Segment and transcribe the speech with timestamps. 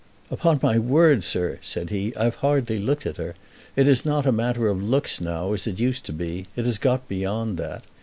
[0.31, 3.35] "Upon my word, sir," said he, "I've hardly looked at her.
[3.75, 6.47] It is not a matter of looks now, as it used to be.
[6.55, 7.83] It has got beyond that.